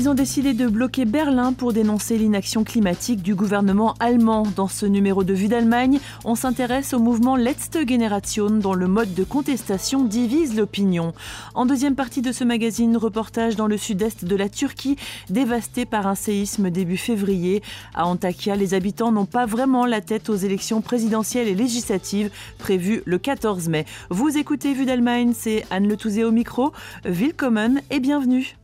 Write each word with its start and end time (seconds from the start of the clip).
Ils 0.00 0.08
ont 0.08 0.14
décidé 0.14 0.54
de 0.54 0.66
bloquer 0.66 1.04
Berlin 1.04 1.52
pour 1.52 1.74
dénoncer 1.74 2.16
l'inaction 2.16 2.64
climatique 2.64 3.20
du 3.20 3.34
gouvernement 3.34 3.92
allemand. 4.00 4.44
Dans 4.56 4.66
ce 4.66 4.86
numéro 4.86 5.24
de 5.24 5.34
Vue 5.34 5.48
d'Allemagne, 5.48 6.00
on 6.24 6.34
s'intéresse 6.34 6.94
au 6.94 6.98
mouvement 6.98 7.36
Letzte 7.36 7.86
Generation 7.86 8.48
dont 8.48 8.72
le 8.72 8.88
mode 8.88 9.12
de 9.12 9.24
contestation 9.24 10.02
divise 10.02 10.56
l'opinion. 10.56 11.12
En 11.52 11.66
deuxième 11.66 11.96
partie 11.96 12.22
de 12.22 12.32
ce 12.32 12.44
magazine, 12.44 12.96
reportage 12.96 13.56
dans 13.56 13.66
le 13.66 13.76
sud-est 13.76 14.24
de 14.24 14.36
la 14.36 14.48
Turquie, 14.48 14.96
dévasté 15.28 15.84
par 15.84 16.06
un 16.06 16.14
séisme 16.14 16.70
début 16.70 16.96
février. 16.96 17.62
À 17.94 18.06
Antakya, 18.06 18.56
les 18.56 18.72
habitants 18.72 19.12
n'ont 19.12 19.26
pas 19.26 19.44
vraiment 19.44 19.84
la 19.84 20.00
tête 20.00 20.30
aux 20.30 20.34
élections 20.34 20.80
présidentielles 20.80 21.46
et 21.46 21.54
législatives 21.54 22.30
prévues 22.56 23.02
le 23.04 23.18
14 23.18 23.68
mai. 23.68 23.84
Vous 24.08 24.38
écoutez 24.38 24.72
Vue 24.72 24.86
d'Allemagne, 24.86 25.34
c'est 25.36 25.66
Anne 25.70 25.86
Le 25.86 26.24
au 26.24 26.30
micro. 26.30 26.72
Willkommen 27.04 27.82
et 27.90 28.00
bienvenue. 28.00 28.56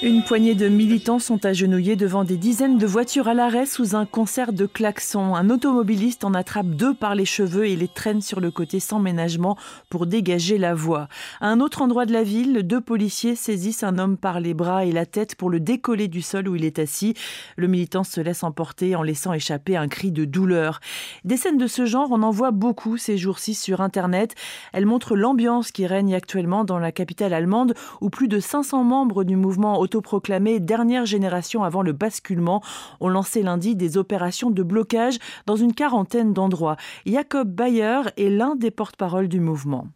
Une 0.00 0.22
poignée 0.22 0.54
de 0.54 0.68
militants 0.68 1.18
sont 1.18 1.44
agenouillés 1.44 1.96
devant 1.96 2.22
des 2.22 2.36
dizaines 2.36 2.78
de 2.78 2.86
voitures 2.86 3.26
à 3.26 3.34
l'arrêt 3.34 3.66
sous 3.66 3.96
un 3.96 4.06
concert 4.06 4.52
de 4.52 4.64
klaxons. 4.64 5.34
Un 5.34 5.50
automobiliste 5.50 6.22
en 6.22 6.34
attrape 6.34 6.68
deux 6.68 6.94
par 6.94 7.16
les 7.16 7.24
cheveux 7.24 7.66
et 7.66 7.74
les 7.74 7.88
traîne 7.88 8.20
sur 8.20 8.38
le 8.38 8.52
côté 8.52 8.78
sans 8.78 9.00
ménagement 9.00 9.56
pour 9.90 10.06
dégager 10.06 10.56
la 10.56 10.72
voie. 10.72 11.08
À 11.40 11.48
un 11.48 11.58
autre 11.58 11.82
endroit 11.82 12.06
de 12.06 12.12
la 12.12 12.22
ville, 12.22 12.62
deux 12.62 12.80
policiers 12.80 13.34
saisissent 13.34 13.82
un 13.82 13.98
homme 13.98 14.16
par 14.16 14.38
les 14.38 14.54
bras 14.54 14.84
et 14.84 14.92
la 14.92 15.04
tête 15.04 15.34
pour 15.34 15.50
le 15.50 15.58
décoller 15.58 16.06
du 16.06 16.22
sol 16.22 16.46
où 16.46 16.54
il 16.54 16.64
est 16.64 16.78
assis. 16.78 17.14
Le 17.56 17.66
militant 17.66 18.04
se 18.04 18.20
laisse 18.20 18.44
emporter 18.44 18.94
en 18.94 19.02
laissant 19.02 19.32
échapper 19.32 19.76
un 19.76 19.88
cri 19.88 20.12
de 20.12 20.24
douleur. 20.24 20.78
Des 21.24 21.36
scènes 21.36 21.58
de 21.58 21.66
ce 21.66 21.86
genre, 21.86 22.10
on 22.12 22.22
en 22.22 22.30
voit 22.30 22.52
beaucoup 22.52 22.98
ces 22.98 23.18
jours-ci 23.18 23.52
sur 23.52 23.80
Internet. 23.80 24.36
Elles 24.72 24.86
montrent 24.86 25.16
l'ambiance 25.16 25.72
qui 25.72 25.88
règne 25.88 26.14
actuellement 26.14 26.62
dans 26.62 26.78
la 26.78 26.92
capitale 26.92 27.32
allemande 27.32 27.74
où 28.00 28.10
plus 28.10 28.28
de 28.28 28.38
500 28.38 28.84
membres 28.84 29.24
du 29.24 29.34
mouvement 29.34 29.87
autoproclamé 29.88 30.60
dernière 30.60 31.06
génération 31.06 31.64
avant 31.64 31.80
le 31.80 31.92
basculement, 31.92 32.62
ont 33.00 33.08
lancé 33.08 33.42
lundi 33.42 33.74
des 33.74 33.96
opérations 33.96 34.50
de 34.50 34.62
blocage 34.62 35.18
dans 35.46 35.56
une 35.56 35.72
quarantaine 35.72 36.34
d'endroits. 36.34 36.76
Jacob 37.06 37.48
Bayer 37.48 38.02
est 38.18 38.28
l'un 38.28 38.54
des 38.54 38.70
porte-parole 38.70 39.28
du 39.28 39.40
mouvement. 39.40 39.86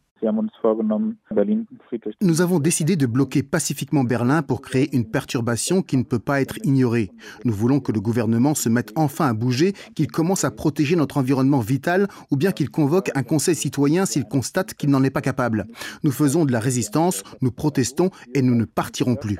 Nous 2.21 2.41
avons 2.41 2.61
décidé 2.61 2.95
de 2.95 3.07
bloquer 3.07 3.43
pacifiquement 3.43 4.05
Berlin 4.05 4.43
pour 4.43 4.63
créer 4.63 4.95
une 4.95 5.05
perturbation 5.05 5.83
qui 5.83 5.97
ne 5.97 6.05
peut 6.05 6.21
pas 6.21 6.41
être 6.41 6.59
ignorée. 6.65 7.11
Nous 7.45 7.53
voulons 7.53 7.81
que 7.81 7.91
le 7.91 8.01
gouvernement 8.01 8.55
se 8.55 8.69
mette 8.69 8.93
enfin 8.95 9.29
à 9.29 9.33
bouger, 9.33 9.73
qu'il 9.97 10.07
commence 10.07 10.45
à 10.45 10.53
protéger 10.53 10.95
notre 10.95 11.19
environnement 11.19 11.59
vital 11.59 12.07
ou 12.31 12.37
bien 12.37 12.53
qu'il 12.53 12.71
convoque 12.71 13.11
un 13.17 13.25
conseil 13.25 13.57
citoyen 13.57 14.07
s'il 14.07 14.25
constate 14.25 14.75
qu'il 14.75 14.91
n'en 14.91 15.03
est 15.03 15.11
pas 15.11 15.23
capable. 15.23 15.67
Nous 16.05 16.13
faisons 16.13 16.45
de 16.45 16.53
la 16.53 16.61
résistance, 16.61 17.25
nous 17.41 17.51
protestons 17.51 18.11
et 18.35 18.43
nous 18.43 18.55
ne 18.55 18.65
partirons 18.65 19.17
plus. 19.17 19.39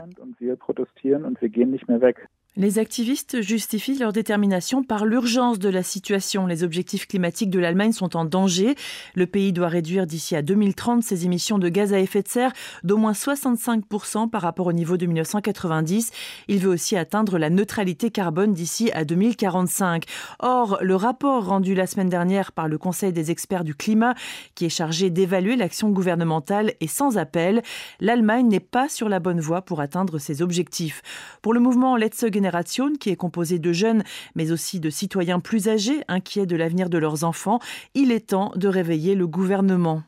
akzeptieren 1.03 1.25
und 1.25 1.41
wir 1.41 1.49
gehen 1.49 1.71
nicht 1.71 1.89
mehr 1.89 2.01
weg. 2.01 2.29
Les 2.55 2.79
activistes 2.79 3.41
justifient 3.41 3.97
leur 3.97 4.13
détermination 4.13 4.83
par 4.83 5.07
l'urgence 5.07 5.59
de 5.59 5.71
la 5.71 5.83
situation. 5.83 6.47
Les 6.47 6.65
objectifs 6.65 7.09
climatiques 7.09 7.49
de 7.49 7.59
l'Allemagne 7.59 7.93
sont 7.93 8.15
en 8.15 8.27
danger. 8.27 8.75
Le 9.15 9.27
pays 9.27 9.55
doit 9.55 9.69
réduire 9.69 10.07
d'ici 10.07 10.37
à 10.37 10.43
2030 10.43 11.03
ses 11.03 11.25
émissions 11.25 11.59
de 11.59 11.71
gaz 11.71 11.95
à 11.95 11.99
effet 11.99 12.21
de 12.21 12.29
serre 12.29 12.53
d'au 12.85 12.99
moins 12.99 13.13
65% 13.13 14.29
par 14.29 14.43
rapport 14.43 14.67
au 14.67 14.75
niveau 14.75 14.99
de 14.99 15.07
1990. 15.07 16.11
Il 16.49 16.59
veut 16.59 16.69
aussi 16.69 16.95
atteindre 16.95 17.39
la 17.39 17.49
neutralité 17.49 18.11
carbone 18.11 18.53
d'ici 18.53 18.93
à 18.93 19.07
2045. 19.07 20.05
Or, 20.41 20.77
le 20.83 20.95
rapport 20.95 21.47
rendu 21.47 21.75
la 21.75 21.87
semaine 21.87 22.11
dernière 22.11 22.53
par 22.53 22.69
le 22.69 22.77
Conseil 22.77 23.15
des 23.15 23.31
experts 23.31 23.65
du 23.65 23.75
climat, 23.75 24.15
qui 24.57 24.67
est 24.67 24.69
chargé 24.69 25.09
d'évaluer 25.09 25.57
l'action 25.57 25.89
gouvernementale, 25.89 26.75
est 26.83 26.87
sans 26.87 27.17
appel. 27.17 27.63
L'Allemagne 27.99 28.49
n'est 28.49 28.61
pas 28.61 28.91
sur 28.91 29.09
la 29.09 29.21
bonne 29.21 29.41
voie 29.41 29.63
pour 29.63 29.81
atteindre 29.81 30.19
ses 30.19 30.43
objectifs. 30.43 31.01
Pour 31.41 31.55
le 31.55 31.61
mouvement 31.61 31.97
Let's 31.97 32.23
qui 32.99 33.11
est 33.11 33.17
composée 33.17 33.59
de 33.59 33.73
jeunes, 33.73 34.03
mais 34.35 34.53
aussi 34.53 34.81
de 34.81 34.91
citoyens 34.91 35.41
plus 35.41 35.69
âgés, 35.69 36.03
inquiets 36.09 36.47
de 36.47 36.57
l'avenir 36.57 36.91
de 36.91 36.99
leurs 36.99 37.25
enfants, 37.25 37.61
il 37.95 38.11
est 38.11 38.29
temps 38.29 38.53
de 38.57 38.69
réveiller 38.69 39.15
le 39.15 39.27
gouvernement. 39.27 40.03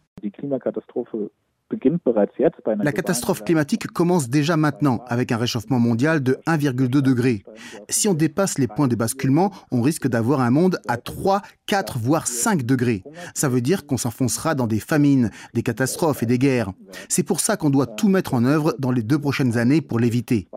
La 2.82 2.92
catastrophe 2.92 3.42
climatique 3.42 3.86
commence 3.88 4.28
déjà 4.28 4.56
maintenant 4.56 5.02
avec 5.08 5.32
un 5.32 5.36
réchauffement 5.36 5.78
mondial 5.78 6.22
de 6.22 6.38
1,2 6.46 7.00
degré. 7.00 7.42
Si 7.88 8.06
on 8.06 8.14
dépasse 8.14 8.58
les 8.58 8.68
points 8.68 8.88
de 8.88 8.94
basculement, 8.94 9.50
on 9.70 9.80
risque 9.80 10.06
d'avoir 10.06 10.40
un 10.40 10.50
monde 10.50 10.78
à 10.88 10.98
3, 10.98 11.42
4, 11.66 11.98
voire 11.98 12.26
5 12.26 12.64
degrés. 12.64 13.02
Ça 13.34 13.48
veut 13.48 13.60
dire 13.60 13.86
qu'on 13.86 13.96
s'enfoncera 13.96 14.54
dans 14.54 14.66
des 14.66 14.78
famines, 14.78 15.30
des 15.54 15.62
catastrophes 15.62 16.22
et 16.22 16.26
des 16.26 16.38
guerres. 16.38 16.72
C'est 17.08 17.22
pour 17.22 17.40
ça 17.40 17.56
qu'on 17.56 17.70
doit 17.70 17.86
tout 17.86 18.08
mettre 18.08 18.34
en 18.34 18.44
œuvre 18.44 18.74
dans 18.78 18.92
les 18.92 19.02
deux 19.02 19.18
prochaines 19.18 19.56
années 19.56 19.80
pour 19.80 19.98
l'éviter. 19.98 20.48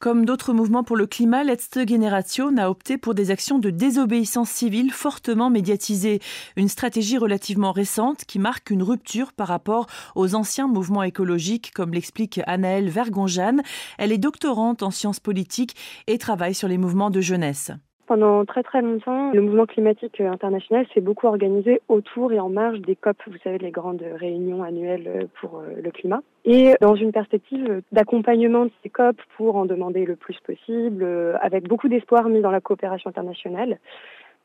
Comme 0.00 0.24
d'autres 0.24 0.54
mouvements 0.54 0.82
pour 0.82 0.96
le 0.96 1.06
climat, 1.06 1.44
Letzte 1.44 1.86
Generation 1.86 2.56
a 2.56 2.70
opté 2.70 2.96
pour 2.96 3.14
des 3.14 3.30
actions 3.30 3.58
de 3.58 3.68
désobéissance 3.68 4.48
civile 4.48 4.92
fortement 4.92 5.50
médiatisées. 5.50 6.20
Une 6.56 6.68
stratégie 6.68 7.18
relativement 7.18 7.72
récente 7.72 8.24
qui 8.24 8.38
marque 8.38 8.70
une 8.70 8.82
rupture 8.82 9.34
par 9.34 9.48
rapport 9.48 9.88
aux 10.14 10.34
anciens 10.34 10.68
mouvements 10.68 11.02
écologiques, 11.02 11.72
comme 11.74 11.92
l'explique 11.92 12.40
Anaëlle 12.46 12.88
Vergonjane. 12.88 13.62
Elle 13.98 14.12
est 14.12 14.18
doctorante 14.18 14.82
en 14.82 14.90
sciences 14.90 15.20
politiques 15.20 15.76
et 16.06 16.16
travaille 16.16 16.54
sur 16.54 16.68
les 16.68 16.78
mouvements 16.78 17.10
de 17.10 17.20
jeunesse. 17.20 17.70
Pendant 18.10 18.44
très 18.44 18.64
très 18.64 18.82
longtemps, 18.82 19.30
le 19.30 19.40
mouvement 19.40 19.66
climatique 19.66 20.20
international 20.20 20.84
s'est 20.92 21.00
beaucoup 21.00 21.28
organisé 21.28 21.80
autour 21.86 22.32
et 22.32 22.40
en 22.40 22.48
marge 22.48 22.80
des 22.80 22.96
COP, 22.96 23.16
vous 23.28 23.38
savez, 23.44 23.58
les 23.58 23.70
grandes 23.70 24.02
réunions 24.02 24.64
annuelles 24.64 25.28
pour 25.38 25.60
euh, 25.60 25.80
le 25.80 25.92
climat. 25.92 26.20
Et 26.44 26.74
dans 26.80 26.96
une 26.96 27.12
perspective 27.12 27.82
d'accompagnement 27.92 28.64
de 28.64 28.72
ces 28.82 28.88
COP 28.88 29.14
pour 29.36 29.54
en 29.54 29.64
demander 29.64 30.04
le 30.06 30.16
plus 30.16 30.36
possible, 30.40 31.04
euh, 31.04 31.36
avec 31.40 31.68
beaucoup 31.68 31.88
d'espoir 31.88 32.28
mis 32.28 32.40
dans 32.40 32.50
la 32.50 32.60
coopération 32.60 33.08
internationale. 33.08 33.78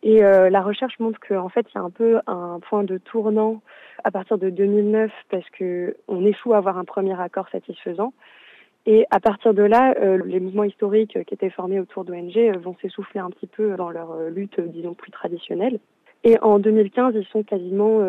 Et 0.04 0.24
euh, 0.24 0.52
la 0.52 0.62
recherche 0.62 1.00
montre 1.00 1.20
qu'en 1.28 1.50
fait, 1.50 1.66
il 1.74 1.80
y 1.80 1.81
a 1.81 1.84
un 1.84 1.90
peu 1.90 2.20
un 2.28 2.59
point 2.70 2.84
de 2.84 3.00
tournant 3.00 3.64
à 4.04 4.12
partir 4.12 4.38
de 4.38 4.52
2009 4.52 5.09
parce 5.31 5.50
que 5.58 5.98
on 6.08 6.24
échoue 6.24 6.54
à 6.54 6.58
avoir 6.58 6.78
un 6.78 6.86
premier 6.86 7.20
accord 7.20 7.50
satisfaisant. 7.52 8.14
Et 8.88 9.06
à 9.09 9.19
partir 9.19 9.53
de 9.53 9.63
là, 9.63 9.96
euh, 10.00 10.22
les 10.25 10.40
mouvements 10.40 10.63
historiques 10.63 11.18
qui 11.25 11.34
étaient 11.34 11.50
formés 11.50 11.79
autour 11.79 12.06
d'ONG 12.06 12.38
euh, 12.38 12.57
vont 12.59 12.75
s'essouffler 12.81 13.19
un 13.19 13.31
petit 13.31 13.47
peu 13.47 13.75
dans 13.75 13.90
leur 13.90 14.12
euh, 14.12 14.29
lutte, 14.29 14.59
disons, 14.59 14.94
plus 14.94 15.12
traditionnelle. 15.12 15.79
Et 16.23 16.40
en 16.41 16.57
2015, 16.57 17.13
ils 17.16 17.28
sont 17.28 17.44
quasiment 17.44 18.00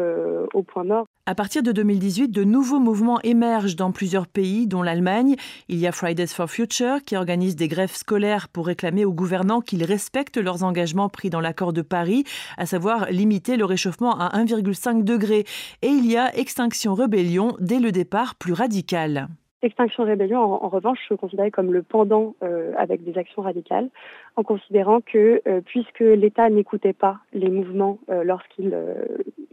au 0.54 0.62
point 0.62 0.84
mort. 0.84 1.04
À 1.26 1.34
partir 1.34 1.62
de 1.62 1.70
2018, 1.70 2.28
de 2.28 2.44
nouveaux 2.44 2.78
mouvements 2.78 3.20
émergent 3.20 3.76
dans 3.76 3.92
plusieurs 3.92 4.26
pays, 4.26 4.66
dont 4.66 4.80
l'Allemagne. 4.80 5.36
Il 5.68 5.76
y 5.76 5.86
a 5.86 5.92
Fridays 5.92 6.28
for 6.28 6.48
Future, 6.48 7.02
qui 7.04 7.14
organise 7.14 7.56
des 7.56 7.68
grèves 7.68 7.94
scolaires 7.94 8.48
pour 8.48 8.68
réclamer 8.68 9.04
aux 9.04 9.12
gouvernants 9.12 9.60
qu'ils 9.60 9.84
respectent 9.84 10.38
leurs 10.38 10.64
engagements 10.64 11.10
pris 11.10 11.28
dans 11.28 11.40
l'accord 11.40 11.74
de 11.74 11.82
Paris, 11.82 12.24
à 12.56 12.64
savoir 12.64 13.10
limiter 13.10 13.58
le 13.58 13.66
réchauffement 13.66 14.18
à 14.18 14.34
1,5 14.42 15.04
degré. 15.04 15.44
Et 15.82 15.88
il 15.88 16.10
y 16.10 16.16
a 16.16 16.34
Extinction 16.38 16.94
Rebellion, 16.94 17.54
dès 17.60 17.80
le 17.80 17.92
départ 17.92 18.34
plus 18.36 18.54
radical. 18.54 19.28
Extinction 19.62 20.04
Rébellion, 20.04 20.38
en, 20.38 20.68
revanche, 20.68 20.98
se 21.08 21.14
considérait 21.14 21.50
comme 21.50 21.72
le 21.72 21.82
pendant 21.82 22.34
euh, 22.42 22.72
avec 22.76 23.02
des 23.02 23.16
actions 23.16 23.40
radicales, 23.40 23.88
en 24.36 24.42
considérant 24.42 25.00
que 25.00 25.40
euh, 25.48 25.62
puisque 25.64 26.00
l'État 26.00 26.50
n'écoutait 26.50 26.92
pas 26.92 27.20
les 27.32 27.48
mouvements 27.48 27.98
euh, 28.10 28.22
lorsqu'il 28.22 28.76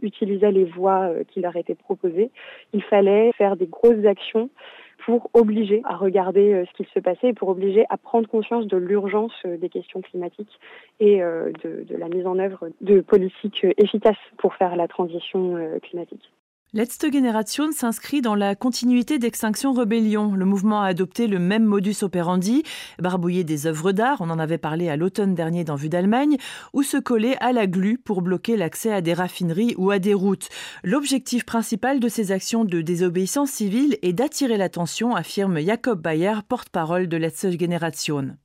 utilisait 0.02 0.52
les 0.52 0.64
voies 0.64 1.10
qui 1.28 1.40
leur 1.40 1.56
étaient 1.56 1.74
proposées, 1.74 2.30
il 2.74 2.82
fallait 2.82 3.32
faire 3.32 3.56
des 3.56 3.66
grosses 3.66 4.04
actions 4.04 4.50
pour 5.06 5.30
obliger 5.32 5.80
à 5.84 5.96
regarder 5.96 6.64
ce 6.66 6.76
qu'il 6.76 6.86
se 6.86 7.00
passait 7.00 7.28
et 7.28 7.32
pour 7.32 7.48
obliger 7.48 7.84
à 7.88 7.96
prendre 7.96 8.28
conscience 8.28 8.66
de 8.66 8.76
l'urgence 8.76 9.34
des 9.44 9.68
questions 9.68 10.02
climatiques 10.02 10.60
et 11.00 11.18
de, 11.18 11.84
de, 11.84 11.96
la 11.96 12.08
mise 12.08 12.26
en 12.26 12.38
œuvre 12.38 12.68
de 12.80 13.00
politiques 13.00 13.66
efficaces 13.76 14.16
pour 14.38 14.54
faire 14.54 14.76
la 14.76 14.88
transition 14.88 15.58
climatique. 15.82 16.30
Letzte 16.76 17.12
Generation 17.12 17.70
s'inscrit 17.70 18.20
dans 18.20 18.34
la 18.34 18.56
continuité 18.56 19.20
d'Extinction 19.20 19.72
Rebellion. 19.72 20.34
Le 20.34 20.44
mouvement 20.44 20.82
a 20.82 20.86
adopté 20.86 21.28
le 21.28 21.38
même 21.38 21.62
modus 21.62 22.02
operandi, 22.02 22.64
barbouiller 23.00 23.44
des 23.44 23.68
œuvres 23.68 23.92
d'art, 23.92 24.16
on 24.18 24.28
en 24.28 24.40
avait 24.40 24.58
parlé 24.58 24.88
à 24.88 24.96
l'automne 24.96 25.36
dernier 25.36 25.62
dans 25.62 25.76
Vue 25.76 25.88
d'Allemagne, 25.88 26.36
ou 26.72 26.82
se 26.82 26.96
coller 26.96 27.36
à 27.38 27.52
la 27.52 27.68
glu 27.68 27.96
pour 27.96 28.22
bloquer 28.22 28.56
l'accès 28.56 28.92
à 28.92 29.02
des 29.02 29.14
raffineries 29.14 29.76
ou 29.78 29.92
à 29.92 30.00
des 30.00 30.14
routes. 30.14 30.48
L'objectif 30.82 31.46
principal 31.46 32.00
de 32.00 32.08
ces 32.08 32.32
actions 32.32 32.64
de 32.64 32.80
désobéissance 32.80 33.50
civile 33.50 33.96
est 34.02 34.12
d'attirer 34.12 34.56
l'attention, 34.56 35.14
affirme 35.14 35.60
Jacob 35.60 36.02
Bayer, 36.02 36.40
porte-parole 36.48 37.06
de 37.06 37.16
Letzte 37.16 37.56
Generation. 37.56 38.36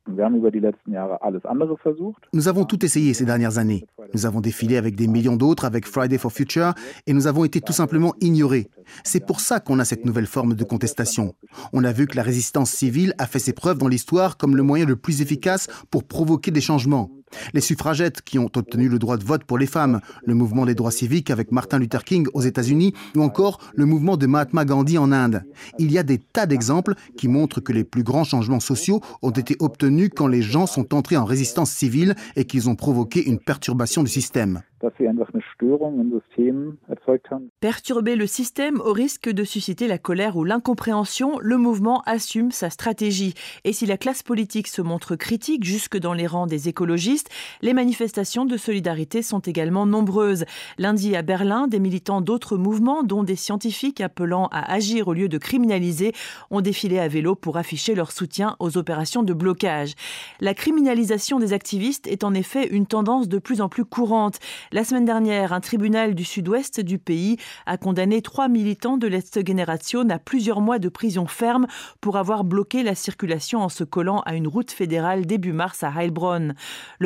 Nous 2.34 2.48
avons 2.48 2.66
tout 2.66 2.86
essayé 2.86 3.16
ces 3.16 3.26
dernières 3.26 3.58
années. 3.58 3.88
Nous 4.14 4.28
avons 4.28 4.42
défilé 4.42 4.78
avec 4.78 4.96
des 4.96 5.08
millions 5.08 5.36
d'autres 5.36 5.66
avec 5.66 5.88
Friday 5.88 6.20
for 6.20 6.32
Future 6.32 6.74
et 7.08 7.14
nous 7.14 7.26
avons 7.26 7.44
été 7.44 7.60
tout 7.60 7.74
simplement 7.74 8.14
ignorés. 8.22 8.70
C'est 9.04 9.26
pour 9.26 9.40
ça 9.40 9.60
qu'on 9.60 9.80
a 9.80 9.86
cette 9.86 10.06
nouvelle 10.06 10.28
forme 10.28 10.54
de 10.54 10.64
contestation. 10.64 11.36
On 11.74 11.84
a 11.84 11.92
vu 11.92 12.08
que 12.08 12.16
la 12.16 12.24
résistance 12.24 12.72
civile 12.72 13.14
a 13.18 13.28
fait 13.28 13.40
ses 13.40 13.54
preuves 13.54 13.78
dans 13.78 13.88
l'histoire 13.88 14.38
comme 14.38 14.56
le 14.56 14.64
moyen 14.64 14.86
le 14.86 14.96
plus 14.96 15.22
efficace 15.22 15.68
pour 15.92 16.04
provoquer 16.04 16.52
des 16.52 16.62
changements. 16.62 17.12
Les 17.54 17.62
suffragettes 17.62 18.22
qui 18.22 18.40
ont 18.40 18.50
obtenu 18.56 18.90
le 18.90 19.00
droit 19.00 19.18
de 19.18 19.24
vote 19.24 19.44
pour 19.44 19.58
les 19.58 19.68
femmes, 19.68 20.02
le 20.26 20.34
mouvement 20.34 20.66
des 20.66 20.76
droits 20.76 20.92
civiques 20.92 21.32
avec 21.32 21.52
Martin 21.52 21.80
Luther 21.80 22.04
King 22.04 22.28
aux 22.34 22.42
États-Unis 22.42 22.94
ou 23.16 23.22
encore 23.22 23.60
le 23.76 23.86
mouvement 23.86 24.18
de 24.18 24.28
Mahatma 24.28 24.66
Gandhi 24.66 24.98
en 24.98 25.12
Inde. 25.12 25.44
Il 25.78 25.92
y 25.92 25.98
a 25.98 26.04
des 26.04 26.18
tas 26.18 26.46
d'exemples 26.46 26.94
qui 27.18 27.28
montrent 27.28 27.62
que 27.62 27.74
les 27.74 27.84
plus 27.84 28.04
grands 28.04 28.24
changements 28.24 28.60
sociaux 28.60 29.02
ont 29.22 29.32
été 29.32 29.56
obtenus 29.60 30.10
quand 30.16 30.28
les 30.28 30.42
gens 30.42 30.68
sont 30.68 30.94
entrés 30.94 31.18
en 31.18 31.26
résistance 31.26 31.72
civile 31.72 32.16
et 32.36 32.46
qu'ils 32.46 32.70
ont 32.70 32.76
provoqué 32.76 33.26
une 33.26 33.40
perturbation 33.40 34.04
du 34.04 34.10
système. 34.10 34.62
Perturber 37.60 38.16
le 38.16 38.28
système 38.28 38.80
au 38.80 38.94
risque 38.94 39.30
de 39.30 39.44
susciter 39.44 39.88
la 39.88 39.98
colère 39.98 40.38
ou 40.38 40.46
l'incompréhension, 40.46 41.38
le 41.42 41.58
mouvement 41.58 42.02
assume 42.06 42.52
sa 42.52 42.70
stratégie. 42.70 43.34
Et 43.66 43.74
si 43.74 43.86
la 43.86 43.98
classe 43.98 44.24
politique 44.24 44.68
se 44.68 44.82
montre 44.82 45.18
critique 45.18 45.66
jusque 45.66 45.98
dans 45.98 46.14
les 46.14 46.28
rangs 46.28 46.48
des 46.48 46.70
écologistes, 46.70 47.19
les 47.62 47.74
manifestations 47.74 48.46
de 48.46 48.58
solidarité 48.58 49.22
sont 49.22 49.40
également 49.40 49.86
nombreuses. 49.86 50.46
Lundi 50.78 51.16
à 51.16 51.22
Berlin, 51.22 51.68
des 51.68 51.80
militants 51.80 52.22
d'autres 52.22 52.58
mouvements, 52.58 53.04
dont 53.04 53.24
des 53.24 53.36
scientifiques 53.36 54.02
appelant 54.02 54.48
à 54.52 54.72
agir 54.72 55.08
au 55.08 55.14
lieu 55.14 55.30
de 55.30 55.38
criminaliser, 55.38 56.14
ont 56.52 56.62
défilé 56.62 57.00
à 57.00 57.08
vélo 57.08 57.36
pour 57.36 57.58
afficher 57.58 57.96
leur 57.96 58.12
soutien 58.12 58.56
aux 58.60 58.78
opérations 58.78 59.24
de 59.24 59.34
blocage. 59.34 59.94
La 60.40 60.54
criminalisation 60.54 61.40
des 61.40 61.54
activistes 61.54 62.08
est 62.08 62.24
en 62.24 62.34
effet 62.34 62.68
une 62.68 62.86
tendance 62.86 63.28
de 63.28 63.40
plus 63.40 63.62
en 63.62 63.70
plus 63.70 63.86
courante. 63.86 64.40
La 64.72 64.84
semaine 64.84 65.06
dernière, 65.06 65.54
un 65.54 65.60
tribunal 65.60 66.16
du 66.16 66.24
sud-ouest 66.24 66.80
du 66.80 66.98
pays 66.98 67.38
a 67.66 67.78
condamné 67.78 68.22
trois 68.22 68.48
militants 68.48 68.98
de 68.98 69.08
l'Est 69.08 69.46
Generation 69.46 70.08
à 70.10 70.20
plusieurs 70.20 70.62
mois 70.62 70.80
de 70.80 70.90
prison 70.90 71.26
ferme 71.28 71.68
pour 72.02 72.18
avoir 72.18 72.44
bloqué 72.44 72.84
la 72.84 72.96
circulation 72.96 73.62
en 73.62 73.70
se 73.70 73.84
collant 73.84 74.22
à 74.26 74.36
une 74.36 74.48
route 74.48 74.72
fédérale 74.72 75.26
début 75.26 75.54
mars 75.54 75.84
à 75.84 75.92
Heilbronn. 75.96 76.54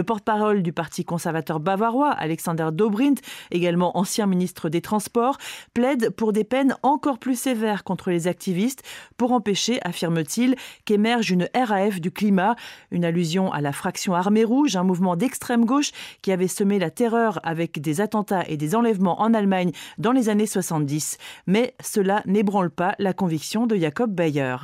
Porte-parole 0.04 0.62
du 0.62 0.74
Parti 0.74 1.06
conservateur 1.06 1.60
bavarois, 1.60 2.12
Alexander 2.12 2.70
Dobrindt, 2.72 3.22
également 3.52 3.98
ancien 3.98 4.26
ministre 4.26 4.70
des 4.70 4.82
Transports, 4.82 5.38
plaide 5.74 6.10
pour 6.10 6.34
des 6.34 6.44
peines 6.44 6.76
encore 6.84 7.20
plus 7.20 7.40
sévères 7.40 7.84
contre 7.84 8.10
les 8.10 8.28
activistes 8.28 8.84
pour 9.18 9.32
empêcher, 9.32 9.80
affirme-t-il, 9.84 10.56
qu'émerge 10.86 11.32
une 11.32 11.50
RAF 11.56 12.00
du 12.00 12.12
climat, 12.12 12.56
une 12.92 13.06
allusion 13.06 13.52
à 13.52 13.62
la 13.62 13.72
fraction 13.72 14.14
armée 14.14 14.44
rouge, 14.44 14.76
un 14.76 14.84
mouvement 14.84 15.16
d'extrême 15.16 15.66
gauche 15.66 15.92
qui 16.22 16.32
avait 16.32 16.48
semé 16.48 16.80
la 16.80 16.90
terreur 16.90 17.40
avec 17.44 17.82
des 17.82 18.02
attentats 18.02 18.44
et 18.48 18.58
des 18.58 18.76
enlèvements 18.76 19.22
en 19.22 19.34
Allemagne 19.34 19.72
dans 19.98 20.12
les 20.12 20.30
années 20.30 20.48
70. 20.48 21.18
Mais 21.48 21.76
cela 21.82 22.22
n'ébranle 22.26 22.70
pas 22.70 22.96
la 23.00 23.14
conviction 23.14 23.68
de 23.68 23.76
Jacob 23.76 24.14
Bayer. 24.14 24.58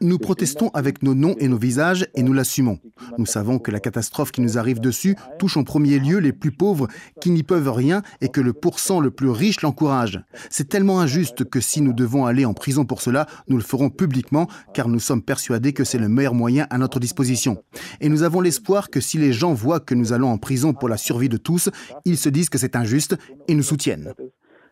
Nous 0.00 0.18
protestons 0.18 0.68
avec 0.74 1.02
nos 1.02 1.14
noms 1.14 1.34
et 1.38 1.48
nos 1.48 1.58
visages 1.58 2.06
et 2.14 2.22
nous 2.22 2.32
l'assumons. 2.32 2.78
Nous 3.18 3.26
savons 3.26 3.58
que 3.58 3.72
la 3.72 3.80
catastrophe 3.80 4.30
qui 4.30 4.40
nous 4.40 4.58
arrive 4.58 4.80
dessus 4.80 5.16
touche 5.38 5.56
en 5.56 5.64
premier 5.64 5.98
lieu 5.98 6.18
les 6.18 6.32
plus 6.32 6.52
pauvres 6.52 6.86
qui 7.20 7.30
n'y 7.30 7.42
peuvent 7.42 7.70
rien 7.70 8.02
et 8.20 8.28
que 8.28 8.40
le 8.40 8.52
pourcent 8.52 9.00
le 9.00 9.10
plus 9.10 9.30
riche 9.30 9.62
l'encourage. 9.62 10.22
C'est 10.50 10.68
tellement 10.68 11.00
injuste 11.00 11.44
que 11.44 11.60
si 11.60 11.80
nous 11.80 11.92
devons 11.92 12.26
aller 12.26 12.44
en 12.44 12.54
prison 12.54 12.84
pour 12.84 13.02
cela, 13.02 13.26
nous 13.48 13.56
le 13.56 13.62
ferons 13.62 13.90
publiquement 13.90 14.46
car 14.72 14.88
nous 14.88 15.00
sommes 15.00 15.22
persuadés 15.22 15.72
que 15.72 15.84
c'est 15.84 15.98
le 15.98 16.08
meilleur 16.08 16.34
moyen 16.34 16.66
à 16.70 16.78
notre 16.78 17.00
disposition. 17.00 17.62
Et 18.00 18.08
nous 18.08 18.22
avons 18.22 18.40
l'espoir 18.40 18.88
que 18.88 19.00
si 19.00 19.18
les 19.18 19.32
gens 19.32 19.52
voient 19.52 19.80
que 19.80 19.94
nous 19.94 20.12
allons 20.12 20.30
en 20.30 20.38
prison 20.38 20.74
pour 20.74 20.88
la 20.88 20.96
survie 20.96 21.28
de 21.28 21.36
tous, 21.36 21.70
ils 22.04 22.18
se 22.18 22.28
disent 22.28 22.50
que 22.50 22.58
c'est 22.58 22.76
injuste 22.76 23.16
et 23.48 23.54
nous 23.54 23.62
soutiennent 23.62 24.12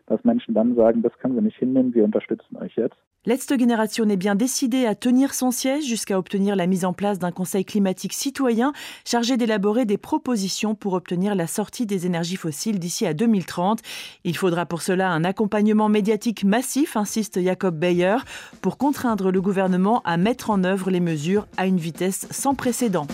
dass 0.07 0.23
Menschen 0.23 0.53
dann 0.53 0.75
sagen, 0.75 1.01
das 1.01 1.11
können 1.19 1.35
wir 1.35 1.41
nicht 1.41 1.57
hinnehmen, 1.57 1.93
wir 1.93 2.03
unterstützen 2.03 2.57
euch 2.57 2.75
jetzt. 2.75 2.95
Letzte 3.25 3.57
Génération 3.57 4.07
est 4.07 4.15
bien 4.15 4.35
décidée 4.35 4.85
à 4.85 4.95
tenir 4.95 5.33
son 5.33 5.51
siège 5.51 5.83
jusqu'à 5.83 6.17
obtenir 6.17 6.55
la 6.55 6.65
mise 6.65 6.85
en 6.85 6.93
place 6.93 7.19
d'un 7.19 7.31
conseil 7.31 7.65
climatique 7.65 8.13
citoyen 8.13 8.71
chargé 9.05 9.35
d'élaborer 9.35 9.83
des 9.83 9.97
propositions 9.97 10.75
pour 10.75 10.93
obtenir 10.93 11.35
la 11.35 11.45
sortie 11.45 11.85
des 11.85 12.05
énergies 12.05 12.37
fossiles 12.37 12.79
d'ici 12.79 13.05
à 13.05 13.13
2030. 13.13 13.81
Il 14.23 14.37
faudra 14.37 14.65
pour 14.65 14.81
cela 14.81 15.11
un 15.11 15.25
accompagnement 15.25 15.89
médiatique 15.89 16.45
massif, 16.45 16.95
insiste 16.95 17.43
Jacob 17.43 17.77
Bayer, 17.77 18.15
pour 18.61 18.77
contraindre 18.77 19.29
le 19.29 19.41
gouvernement 19.41 20.01
à 20.05 20.15
mettre 20.15 20.49
en 20.49 20.63
œuvre 20.63 20.89
les 20.89 21.01
mesures 21.01 21.47
à 21.57 21.67
une 21.67 21.77
vitesse 21.77 22.27
sans 22.31 22.55
précédent. 22.55 23.07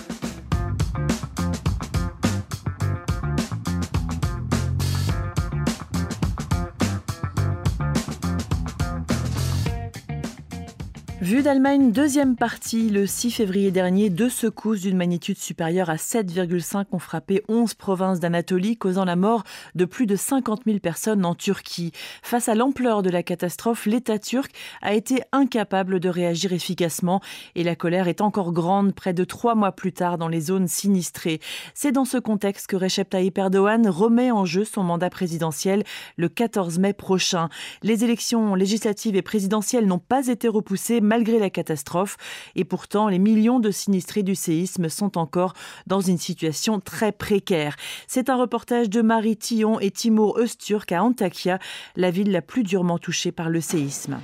Vue 11.21 11.42
d'Allemagne, 11.42 11.92
deuxième 11.92 12.36
partie. 12.36 12.89
Le 12.89 13.06
6 13.06 13.31
février 13.31 13.71
dernier, 13.71 14.10
deux 14.10 14.30
secousses 14.30 14.81
d'une 14.81 14.98
magnitude 14.98 15.38
supérieure 15.38 15.89
à 15.89 15.95
7,5 15.95 16.88
ont 16.92 17.00
frappé 17.00 17.44
11 17.48 17.75
provinces 17.75 18.19
d'Anatolie, 18.19 18.75
causant 18.75 19.06
la 19.06 19.15
mort 19.15 19.44
de 19.75 19.86
plus 19.86 20.06
de 20.06 20.18
50 20.18 20.63
000 20.65 20.80
personnes 20.80 21.24
en 21.24 21.33
Turquie. 21.33 21.94
Face 22.24 22.50
à 22.50 22.56
l'ampleur 22.56 23.04
de 23.04 23.10
la 23.10 23.24
catastrophe, 23.24 23.86
l'État 23.86 24.19
turc 24.19 24.51
a 24.81 24.94
été 24.94 25.21
incapable 25.31 26.01
de 26.01 26.10
réagir 26.10 26.51
efficacement 26.51 27.21
et 27.56 27.63
la 27.63 27.75
colère 27.75 28.10
est 28.10 28.19
encore 28.19 28.51
grande 28.51 28.94
près 28.94 29.13
de 29.13 29.24
trois 29.24 29.56
mois 29.56 29.71
plus 29.71 29.94
tard 29.94 30.18
dans 30.18 30.27
les 30.27 30.42
zones 30.42 30.68
sinistrées. 30.68 31.39
C'est 31.74 31.94
dans 31.94 32.06
ce 32.06 32.18
contexte 32.18 32.68
que 32.68 32.75
Recep 32.75 33.10
Tayyip 33.10 33.38
Erdogan 33.38 33.88
remet 33.88 34.31
en 34.31 34.44
jeu 34.45 34.65
son 34.65 34.83
mandat 34.83 35.10
présidentiel 35.10 35.83
le 36.18 36.27
14 36.27 36.80
mai 36.80 36.94
prochain. 36.94 37.48
Les 37.81 38.04
élections 38.04 38.56
législatives 38.56 39.15
et 39.15 39.21
présidentielles 39.21 39.86
n'ont 39.86 40.00
pas 40.00 40.27
été 40.27 40.50
repoussées 40.50 41.00
malgré 41.03 41.39
la 41.39 41.50
catastrophe. 41.50 42.17
Et 42.55 42.63
pourtant, 42.63 43.07
les 43.07 43.19
millions 43.19 43.59
de 43.59 43.71
sinistrés 43.71 44.23
du 44.23 44.35
séisme 44.35 44.89
sont 44.89 45.17
encore 45.17 45.53
dans 45.85 46.01
une 46.01 46.17
situation 46.17 46.79
très 46.79 47.11
précaire. 47.11 47.75
C'est 48.07 48.29
un 48.29 48.35
reportage 48.35 48.89
de 48.89 49.01
Marie 49.01 49.38
Tillon 49.38 49.79
et 49.79 49.91
Timur 49.91 50.38
Öztürk 50.38 50.91
à 50.91 51.03
Antakya, 51.03 51.59
la 51.95 52.11
ville 52.11 52.31
la 52.31 52.41
plus 52.41 52.63
durement 52.63 52.97
touchée 52.97 53.31
par 53.31 53.50
le 53.50 53.61
séisme. 53.61 54.19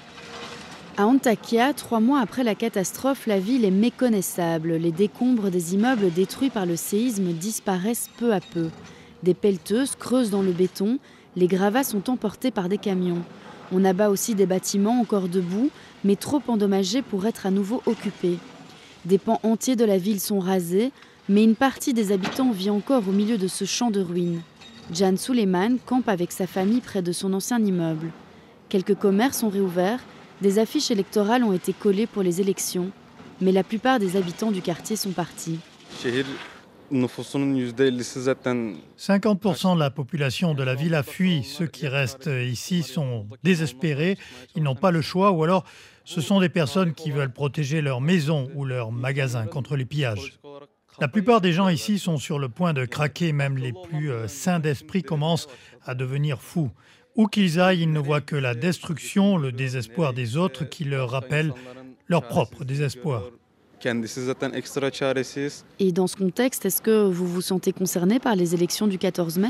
À 0.97 1.05
Antakya, 1.05 1.73
trois 1.73 2.01
mois 2.01 2.19
après 2.19 2.43
la 2.43 2.55
catastrophe, 2.55 3.25
la 3.25 3.39
ville 3.39 3.63
est 3.63 3.71
méconnaissable. 3.71 4.73
Les 4.73 4.91
décombres 4.91 5.49
des 5.49 5.73
immeubles 5.73 6.11
détruits 6.11 6.49
par 6.49 6.65
le 6.65 6.75
séisme 6.75 7.31
disparaissent 7.31 8.09
peu 8.17 8.33
à 8.33 8.41
peu. 8.41 8.69
Des 9.23 9.33
pelleteuses 9.33 9.95
creusent 9.95 10.29
dans 10.29 10.41
le 10.41 10.51
béton, 10.51 10.99
les 11.37 11.47
gravats 11.47 11.85
sont 11.85 12.09
emportés 12.09 12.51
par 12.51 12.67
des 12.67 12.77
camions. 12.77 13.24
On 13.71 13.85
abat 13.85 14.09
aussi 14.09 14.35
des 14.35 14.45
bâtiments 14.45 14.99
encore 14.99 15.29
debout, 15.29 15.69
mais 16.03 16.15
trop 16.15 16.41
endommagés 16.47 17.01
pour 17.01 17.27
être 17.27 17.45
à 17.45 17.51
nouveau 17.51 17.81
occupés. 17.85 18.38
Des 19.05 19.17
pans 19.17 19.39
entiers 19.43 19.75
de 19.75 19.85
la 19.85 19.97
ville 19.97 20.19
sont 20.19 20.39
rasés, 20.39 20.91
mais 21.29 21.43
une 21.43 21.55
partie 21.55 21.93
des 21.93 22.11
habitants 22.11 22.51
vit 22.51 22.71
encore 22.71 23.07
au 23.07 23.11
milieu 23.11 23.38
de 23.38 23.47
ce 23.47 23.65
champ 23.65 23.91
de 23.91 24.01
ruines. 24.01 24.41
Jan 24.93 25.15
Suleiman 25.17 25.77
campe 25.85 26.09
avec 26.09 26.31
sa 26.31 26.47
famille 26.47 26.81
près 26.81 27.03
de 27.03 27.11
son 27.11 27.33
ancien 27.33 27.59
immeuble. 27.59 28.11
Quelques 28.69 28.95
commerces 28.95 29.39
sont 29.39 29.49
réouverts, 29.49 29.99
des 30.41 30.57
affiches 30.57 30.89
électorales 30.89 31.43
ont 31.43 31.53
été 31.53 31.73
collées 31.73 32.07
pour 32.07 32.23
les 32.23 32.41
élections, 32.41 32.89
mais 33.39 33.51
la 33.51 33.63
plupart 33.63 33.99
des 33.99 34.15
habitants 34.17 34.51
du 34.51 34.61
quartier 34.61 34.95
sont 34.95 35.11
partis. 35.11 35.59
50% 38.98 39.75
de 39.75 39.79
la 39.79 39.89
population 39.89 40.53
de 40.53 40.63
la 40.63 40.75
ville 40.75 40.96
a 40.96 41.03
fui. 41.03 41.43
Ceux 41.43 41.67
qui 41.67 41.88
restent 41.88 42.29
ici 42.29 42.84
sont 42.84 43.27
désespérés, 43.43 44.17
ils 44.55 44.63
n'ont 44.63 44.75
pas 44.75 44.91
le 44.91 45.01
choix 45.01 45.31
ou 45.31 45.43
alors 45.43 45.65
ce 46.05 46.22
sont 46.22 46.39
des 46.39 46.50
personnes 46.50 46.93
qui 46.93 47.12
veulent 47.12 47.31
protéger 47.31 47.81
leur 47.81 48.01
maison 48.01 48.50
ou 48.55 48.65
leur 48.65 48.91
magasin 48.91 49.46
contre 49.46 49.75
les 49.75 49.86
pillages. 49.86 50.39
La 51.00 51.08
plupart 51.08 51.39
des 51.39 51.53
gens 51.53 51.69
ici 51.69 51.98
sont 51.98 52.17
sur 52.17 52.39
le 52.39 52.50
point 52.50 52.74
de 52.74 52.84
craquer, 52.84 53.31
même 53.31 53.58
les 53.58 53.72
plus 53.72 54.12
euh, 54.12 54.27
sains 54.27 54.60
d'esprit 54.60 55.01
commencent 55.01 55.48
à 55.86 55.96
devenir 55.96 56.41
fous. 56.41 56.72
Où 57.15 57.27
qu'ils 57.27 57.60
aillent, 57.60 57.84
ils 57.84 57.93
ne 57.93 58.00
voient 58.00 58.22
que 58.22 58.36
la 58.36 58.53
destruction, 58.53 59.38
le 59.38 59.51
désespoir 59.51 60.13
des 60.13 60.36
autres 60.36 60.65
qui 60.65 60.84
leur 60.84 61.12
rappellent 61.12 61.53
leur 62.08 62.27
propre 62.27 62.65
désespoir. 62.65 63.24
Et 65.79 65.91
dans 65.91 66.07
ce 66.07 66.15
contexte, 66.15 66.65
est-ce 66.65 66.81
que 66.81 67.03
vous 67.03 67.27
vous 67.27 67.41
sentez 67.41 67.71
concerné 67.71 68.19
par 68.19 68.36
les 68.36 68.53
élections 68.53 68.88
du 68.88 68.98
14 68.98 69.38
mai? 69.38 69.50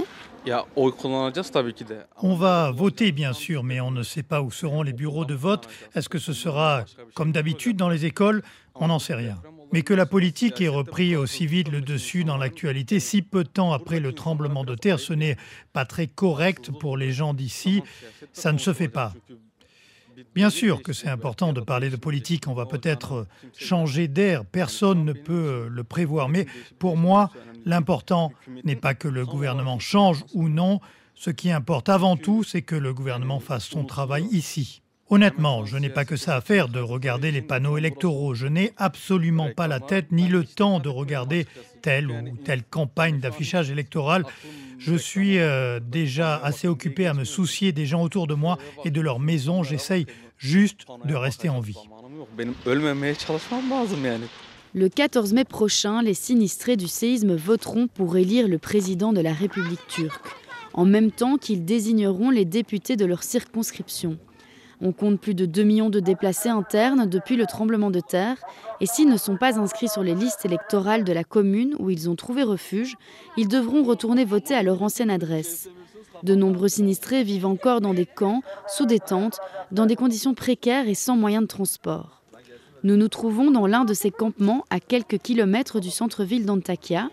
On 2.22 2.36
va 2.36 2.72
voter 2.72 3.12
bien 3.12 3.34
sûr, 3.34 3.64
mais 3.64 3.82
on 3.82 3.92
ne 3.92 4.04
sait 4.04 4.24
pas 4.24 4.42
où 4.42 4.52
seront 4.52 4.84
les 4.84 4.94
bureaux 4.94 5.26
de 5.26 5.34
vote. 5.34 5.68
Est-ce 5.96 6.10
que 6.10 6.20
ce 6.20 6.34
sera 6.34 6.86
comme 7.14 7.32
d'habitude 7.32 7.78
dans 7.78 7.90
les 7.90 8.06
écoles? 8.06 8.42
On 8.76 8.88
n'en 8.88 9.00
sait 9.00 9.16
rien. 9.16 9.42
Mais 9.72 9.84
que 9.84 9.94
la 9.94 10.06
politique 10.06 10.62
ait 10.62 10.68
repris 10.68 11.16
aussi 11.16 11.46
vite 11.46 11.70
le 11.70 11.82
dessus 11.82 12.24
dans 12.24 12.38
l'actualité, 12.38 13.00
si 13.00 13.22
peu 13.22 13.44
de 13.44 13.50
temps 13.50 13.72
après 13.74 14.00
le 14.00 14.14
tremblement 14.14 14.64
de 14.64 14.76
terre, 14.76 15.00
ce 15.00 15.14
n'est 15.14 15.38
pas 15.74 15.86
très 15.86 16.08
correct 16.08 16.72
pour 16.80 16.98
les 16.98 17.12
gens 17.12 17.34
d'ici. 17.34 17.84
Ça 18.34 18.52
ne 18.52 18.58
se 18.58 18.74
fait 18.74 18.88
pas. 18.88 19.14
Bien 20.36 20.50
sûr 20.50 20.82
que 20.82 20.94
c'est 20.94 21.08
important 21.08 21.54
de 21.54 21.62
parler 21.62 21.90
de 21.90 21.96
politique, 21.96 22.48
on 22.48 22.54
va 22.54 22.66
peut-être 22.66 23.28
changer 23.58 24.08
d'air, 24.08 24.46
personne 24.46 25.06
ne 25.06 25.14
peut 25.14 25.34
euh, 25.34 25.68
le 25.70 25.84
prévoir, 25.84 26.30
mais 26.30 26.46
pour 26.78 26.98
moi, 26.98 27.32
l'important 27.66 28.32
n'est 28.64 28.76
pas 28.76 28.94
que 28.94 29.08
le 29.08 29.26
gouvernement 29.26 29.80
change 29.80 30.24
ou 30.34 30.50
non, 30.50 30.80
Ce 31.20 31.32
qui 31.32 31.52
importe 31.52 31.90
avant 31.90 32.16
tout, 32.16 32.46
c'est 32.46 32.62
que 32.62 32.76
le 32.76 32.94
gouvernement 32.94 33.42
fasse 33.42 33.66
son 33.66 33.84
travail 33.84 34.26
ici. 34.32 34.82
Honnêtement, 35.12 35.66
je 35.66 35.76
n'ai 35.78 35.90
pas 35.90 36.06
que 36.06 36.16
ça 36.16 36.36
à 36.36 36.42
faire 36.42 36.70
de 36.70 36.80
regarder 36.80 37.32
les 37.32 37.42
panneaux 37.42 37.80
électoraux. 37.80 38.36
Je 38.36 38.46
n'ai 38.46 38.74
absolument 38.78 39.50
pas 39.56 39.68
la 39.68 39.80
tête 39.80 40.12
ni 40.12 40.28
le 40.28 40.44
temps 40.44 40.80
de 40.80 40.88
regarder 40.88 41.48
telle 41.82 42.12
ou 42.12 42.38
telle 42.46 42.64
campagne 42.64 43.20
d'affichage 43.20 43.72
électoral. 43.72 44.24
Je 44.78 44.94
suis 44.94 45.40
euh, 45.40 45.80
déjà 45.80 46.36
assez 46.38 46.68
occupé 46.68 47.08
à 47.08 47.16
me 47.16 47.24
soucier 47.24 47.72
des 47.72 47.88
gens 47.88 48.04
autour 48.04 48.28
de 48.28 48.36
moi 48.36 48.60
et 48.86 48.92
de 48.92 49.02
leur 49.02 49.20
maison. 49.20 49.64
J'essaye 49.64 50.06
juste 50.38 50.86
de 51.06 51.16
rester 51.16 51.50
en 51.50 51.60
vie. 51.60 51.76
Le 54.76 54.90
14 54.90 55.34
mai 55.34 55.44
prochain, 55.44 56.04
les 56.04 56.14
sinistrés 56.14 56.78
du 56.78 56.88
séisme 56.88 57.36
voteront 57.36 57.88
pour 57.88 58.16
élire 58.16 58.48
le 58.48 58.60
président 58.60 59.12
de 59.12 59.22
la 59.22 59.34
République 59.34 59.88
turque, 59.88 60.28
en 60.74 60.86
même 60.86 61.10
temps 61.10 61.38
qu'ils 61.38 61.66
désigneront 61.66 62.30
les 62.30 62.46
députés 62.46 62.96
de 62.96 63.06
leur 63.06 63.24
circonscription. 63.24 64.20
On 64.82 64.94
compte 64.94 65.20
plus 65.20 65.34
de 65.34 65.46
2 65.46 65.64
millions 65.64 65.90
de 65.90 66.00
déplacés 66.00 66.50
internes 66.50 67.06
depuis 67.06 67.36
le 67.36 67.46
tremblement 67.46 67.92
de 67.92 68.00
terre, 68.00 68.38
et 68.80 68.86
s'ils 68.86 69.10
ne 69.10 69.18
sont 69.18 69.36
pas 69.36 69.60
inscrits 69.60 69.90
sur 69.90 70.04
les 70.04 70.16
listes 70.16 70.46
électorales 70.46 71.04
de 71.04 71.12
la 71.12 71.26
commune 71.26 71.76
où 71.80 71.90
ils 71.90 72.10
ont 72.10 72.16
trouvé 72.16 72.44
refuge, 72.44 72.96
ils 73.36 73.50
devront 73.50 73.84
retourner 73.84 74.24
voter 74.24 74.54
à 74.54 74.64
leur 74.64 74.82
ancienne 74.82 75.10
adresse. 75.10 75.70
De 76.24 76.34
nombreux 76.34 76.70
sinistrés 76.70 77.24
vivent 77.24 77.46
encore 77.46 77.82
dans 77.82 77.94
des 77.94 78.06
camps, 78.06 78.42
sous 78.68 78.86
des 78.86 79.00
tentes, 79.00 79.40
dans 79.72 79.86
des 79.86 79.96
conditions 79.98 80.34
précaires 80.34 80.88
et 80.88 80.96
sans 80.96 81.18
moyens 81.18 81.44
de 81.44 81.48
transport. 81.48 82.22
Nous 82.84 82.96
nous 82.96 83.10
trouvons 83.10 83.52
dans 83.52 83.68
l'un 83.68 83.84
de 83.84 83.94
ces 83.94 84.12
campements 84.12 84.66
à 84.70 84.80
quelques 84.80 85.18
kilomètres 85.18 85.82
du 85.82 85.90
centre-ville 85.90 86.46
d'Antakya. 86.46 87.10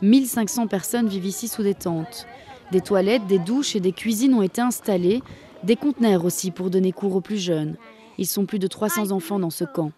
1500 0.00 0.66
personnes 0.66 1.08
vivent 1.08 1.26
ici 1.26 1.48
sous 1.48 1.62
des 1.62 1.74
tentes. 1.74 2.26
Des 2.72 2.80
toilettes, 2.80 3.26
des 3.26 3.38
douches 3.38 3.76
et 3.76 3.80
des 3.80 3.92
cuisines 3.92 4.32
ont 4.32 4.42
été 4.42 4.62
installées, 4.62 5.22
des 5.64 5.76
conteneurs 5.76 6.24
aussi 6.24 6.50
pour 6.50 6.70
donner 6.70 6.92
cours 6.92 7.16
aux 7.16 7.20
plus 7.20 7.38
jeunes. 7.38 7.76
Ils 8.18 8.26
sont 8.26 8.46
plus 8.46 8.58
de 8.58 8.66
300 8.66 9.10
enfants 9.12 9.38
dans 9.38 9.50
ce 9.50 9.64
camp. 9.64 9.92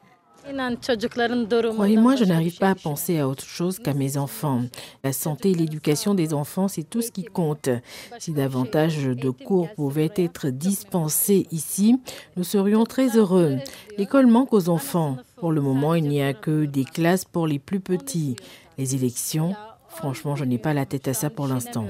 Croyez-moi, 1.74 2.16
je 2.16 2.24
n'arrive 2.24 2.58
pas 2.58 2.70
à 2.70 2.74
penser 2.74 3.18
à 3.20 3.28
autre 3.28 3.44
chose 3.44 3.78
qu'à 3.78 3.94
mes 3.94 4.16
enfants. 4.16 4.62
La 5.04 5.12
santé 5.12 5.52
et 5.52 5.54
l'éducation 5.54 6.14
des 6.14 6.34
enfants, 6.34 6.66
c'est 6.66 6.82
tout 6.82 7.00
ce 7.00 7.12
qui 7.12 7.24
compte. 7.24 7.68
Si 8.18 8.32
davantage 8.32 9.04
de 9.04 9.30
cours 9.30 9.72
pouvaient 9.74 10.12
être 10.16 10.48
dispensés 10.48 11.46
ici, 11.52 11.96
nous 12.36 12.44
serions 12.44 12.84
très 12.84 13.16
heureux. 13.16 13.58
L'école 13.98 14.26
manque 14.26 14.52
aux 14.52 14.68
enfants. 14.68 15.16
Pour 15.36 15.52
le 15.52 15.60
moment, 15.60 15.94
il 15.94 16.08
n'y 16.08 16.22
a 16.22 16.34
que 16.34 16.64
des 16.64 16.84
classes 16.84 17.24
pour 17.24 17.46
les 17.46 17.60
plus 17.60 17.80
petits. 17.80 18.34
Les 18.78 18.96
élections, 18.96 19.54
franchement, 19.88 20.34
je 20.34 20.44
n'ai 20.44 20.58
pas 20.58 20.74
la 20.74 20.86
tête 20.86 21.06
à 21.06 21.14
ça 21.14 21.30
pour 21.30 21.46
l'instant. 21.46 21.86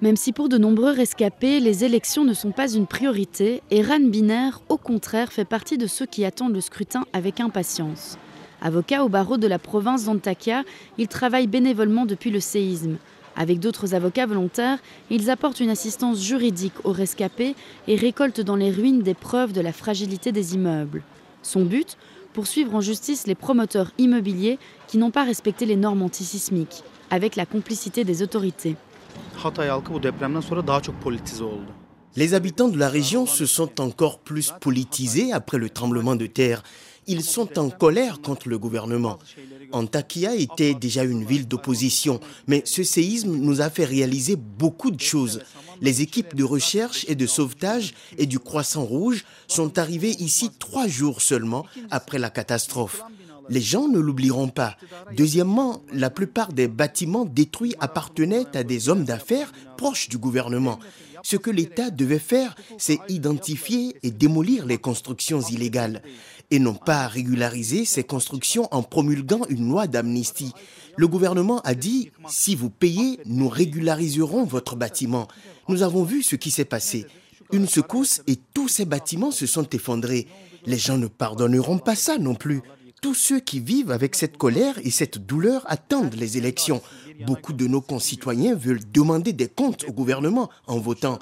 Même 0.00 0.16
si 0.16 0.32
pour 0.32 0.48
de 0.48 0.58
nombreux 0.58 0.92
rescapés, 0.92 1.58
les 1.58 1.84
élections 1.84 2.24
ne 2.24 2.32
sont 2.32 2.52
pas 2.52 2.70
une 2.70 2.86
priorité, 2.86 3.62
Eran 3.72 3.98
Biner, 3.98 4.50
au 4.68 4.76
contraire, 4.76 5.32
fait 5.32 5.44
partie 5.44 5.76
de 5.76 5.88
ceux 5.88 6.06
qui 6.06 6.24
attendent 6.24 6.54
le 6.54 6.60
scrutin 6.60 7.04
avec 7.12 7.40
impatience. 7.40 8.16
Avocat 8.62 9.04
au 9.04 9.08
barreau 9.08 9.38
de 9.38 9.48
la 9.48 9.58
province 9.58 10.04
d'Antakya, 10.04 10.62
il 10.98 11.08
travaille 11.08 11.48
bénévolement 11.48 12.06
depuis 12.06 12.30
le 12.30 12.38
séisme. 12.38 12.98
Avec 13.34 13.58
d'autres 13.58 13.96
avocats 13.96 14.26
volontaires, 14.26 14.78
ils 15.10 15.30
apportent 15.30 15.58
une 15.58 15.70
assistance 15.70 16.22
juridique 16.22 16.84
aux 16.84 16.92
rescapés 16.92 17.56
et 17.88 17.96
récoltent 17.96 18.40
dans 18.40 18.56
les 18.56 18.70
ruines 18.70 19.02
des 19.02 19.14
preuves 19.14 19.52
de 19.52 19.60
la 19.60 19.72
fragilité 19.72 20.30
des 20.30 20.54
immeubles. 20.54 21.02
Son 21.42 21.64
but? 21.64 21.96
Poursuivre 22.34 22.76
en 22.76 22.80
justice 22.80 23.26
les 23.26 23.34
promoteurs 23.34 23.90
immobiliers 23.98 24.60
qui 24.86 24.98
n'ont 24.98 25.10
pas 25.10 25.24
respecté 25.24 25.66
les 25.66 25.74
normes 25.74 26.02
antisismiques, 26.02 26.84
avec 27.10 27.34
la 27.34 27.46
complicité 27.46 28.04
des 28.04 28.22
autorités. 28.22 28.76
Les 32.16 32.34
habitants 32.34 32.68
de 32.68 32.78
la 32.78 32.88
région 32.88 33.26
se 33.26 33.46
sont 33.46 33.80
encore 33.80 34.18
plus 34.18 34.52
politisés 34.60 35.32
après 35.32 35.58
le 35.58 35.70
tremblement 35.70 36.16
de 36.16 36.26
terre. 36.26 36.62
Ils 37.06 37.22
sont 37.22 37.58
en 37.58 37.70
colère 37.70 38.20
contre 38.20 38.48
le 38.48 38.58
gouvernement. 38.58 39.18
Antakya 39.72 40.34
était 40.34 40.74
déjà 40.74 41.04
une 41.04 41.24
ville 41.24 41.46
d'opposition, 41.46 42.20
mais 42.46 42.62
ce 42.64 42.82
séisme 42.82 43.36
nous 43.36 43.60
a 43.60 43.70
fait 43.70 43.84
réaliser 43.84 44.36
beaucoup 44.36 44.90
de 44.90 45.00
choses. 45.00 45.40
Les 45.80 46.02
équipes 46.02 46.34
de 46.34 46.44
recherche 46.44 47.04
et 47.08 47.14
de 47.14 47.26
sauvetage 47.26 47.94
et 48.18 48.26
du 48.26 48.38
Croissant 48.38 48.84
Rouge 48.84 49.24
sont 49.46 49.78
arrivées 49.78 50.16
ici 50.18 50.50
trois 50.58 50.88
jours 50.88 51.22
seulement 51.22 51.64
après 51.90 52.18
la 52.18 52.30
catastrophe. 52.30 53.02
Les 53.48 53.60
gens 53.60 53.88
ne 53.88 53.98
l'oublieront 53.98 54.48
pas. 54.48 54.76
Deuxièmement, 55.16 55.82
la 55.92 56.10
plupart 56.10 56.52
des 56.52 56.68
bâtiments 56.68 57.24
détruits 57.24 57.74
appartenaient 57.80 58.46
à 58.54 58.62
des 58.62 58.88
hommes 58.88 59.04
d'affaires 59.04 59.52
proches 59.76 60.08
du 60.08 60.18
gouvernement. 60.18 60.78
Ce 61.22 61.36
que 61.36 61.50
l'État 61.50 61.90
devait 61.90 62.18
faire, 62.18 62.54
c'est 62.78 62.98
identifier 63.08 63.96
et 64.02 64.10
démolir 64.10 64.66
les 64.66 64.78
constructions 64.78 65.40
illégales 65.40 66.02
et 66.50 66.58
non 66.58 66.74
pas 66.74 67.06
régulariser 67.06 67.84
ces 67.84 68.04
constructions 68.04 68.68
en 68.70 68.82
promulguant 68.82 69.42
une 69.48 69.68
loi 69.68 69.86
d'amnistie. 69.86 70.52
Le 70.96 71.06
gouvernement 71.06 71.60
a 71.60 71.74
dit, 71.74 72.10
si 72.28 72.54
vous 72.54 72.70
payez, 72.70 73.20
nous 73.26 73.48
régulariserons 73.48 74.44
votre 74.44 74.74
bâtiment. 74.74 75.28
Nous 75.68 75.82
avons 75.82 76.02
vu 76.04 76.22
ce 76.22 76.36
qui 76.36 76.50
s'est 76.50 76.64
passé. 76.64 77.06
Une 77.52 77.68
secousse 77.68 78.22
et 78.26 78.36
tous 78.54 78.68
ces 78.68 78.84
bâtiments 78.84 79.30
se 79.30 79.46
sont 79.46 79.68
effondrés. 79.70 80.26
Les 80.66 80.78
gens 80.78 80.98
ne 80.98 81.06
pardonneront 81.06 81.78
pas 81.78 81.94
ça 81.94 82.18
non 82.18 82.34
plus. 82.34 82.62
Tous 83.00 83.14
ceux 83.14 83.38
qui 83.38 83.60
vivent 83.60 83.92
avec 83.92 84.16
cette 84.16 84.36
colère 84.36 84.74
et 84.82 84.90
cette 84.90 85.18
douleur 85.18 85.62
attendent 85.66 86.14
les 86.14 86.36
élections. 86.36 86.82
Beaucoup 87.26 87.52
de 87.52 87.66
nos 87.66 87.80
concitoyens 87.80 88.54
veulent 88.54 88.80
demander 88.92 89.32
des 89.32 89.48
comptes 89.48 89.84
au 89.88 89.92
gouvernement 89.92 90.50
en 90.66 90.78
votant. 90.78 91.18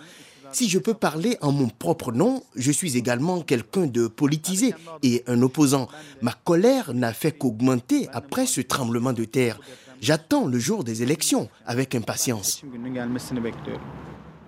Si 0.53 0.69
je 0.69 0.79
peux 0.79 0.95
parler 0.95 1.37
en 1.43 1.53
mon 1.53 1.69
propre 1.69 2.13
nom, 2.13 2.43
je 2.55 2.73
suis 2.73 2.97
également 2.97 3.43
quelqu'un 3.43 3.87
de 3.87 4.07
politisé 4.07 4.75
et 5.03 5.23
un 5.27 5.43
opposant. 5.43 5.89
Ma 6.23 6.33
colère 6.33 6.95
n'a 6.95 7.13
fait 7.13 7.33
qu'augmenter 7.33 8.09
après 8.13 8.47
ce 8.47 8.63
tremblement 8.63 9.13
de 9.13 9.25
terre. 9.25 9.61
J'attends 10.01 10.47
le 10.47 10.59
jour 10.59 10.83
des 10.83 11.03
élections 11.03 11.49
avec 11.67 11.95
impatience. 11.95 12.63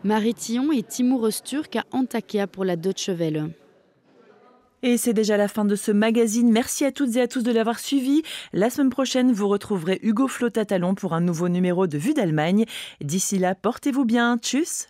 Marie 0.04 0.34
Tillon 0.34 0.72
et 0.72 0.82
Timur 0.82 1.22
Osturk 1.22 1.76
à 1.76 1.84
Antakya 1.90 2.46
pour 2.46 2.64
la 2.64 2.76
Deutsche 2.76 3.10
Welle. 3.10 3.50
Et 4.82 4.96
c'est 4.96 5.12
déjà 5.12 5.36
la 5.36 5.48
fin 5.48 5.64
de 5.64 5.74
ce 5.74 5.90
magazine. 5.90 6.50
Merci 6.50 6.84
à 6.84 6.92
toutes 6.92 7.16
et 7.16 7.20
à 7.20 7.28
tous 7.28 7.42
de 7.42 7.52
l'avoir 7.52 7.78
suivi. 7.78 8.22
La 8.52 8.70
semaine 8.70 8.90
prochaine, 8.90 9.32
vous 9.32 9.48
retrouverez 9.48 9.98
Hugo 10.02 10.28
Flotta-Talon 10.28 10.94
pour 10.94 11.14
un 11.14 11.20
nouveau 11.20 11.48
numéro 11.48 11.86
de 11.86 11.98
Vue 11.98 12.14
d'Allemagne. 12.14 12.64
D'ici 13.00 13.38
là, 13.38 13.54
portez-vous 13.54 14.04
bien. 14.04 14.38
Tchuss 14.38 14.86